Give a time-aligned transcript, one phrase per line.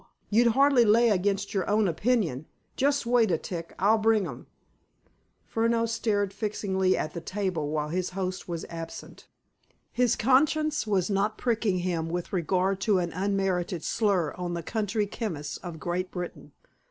[0.31, 2.47] You'd hardly lay against your own opinion.
[2.75, 3.75] Just wait a tick.
[3.77, 4.47] I'll bring 'em."
[5.45, 9.27] Furneaux stared fixedly at the table while his host was absent.
[9.91, 15.05] His conscience was not pricking him with regard to an unmerited slur on the country
[15.05, 16.53] chemists of Great Britain.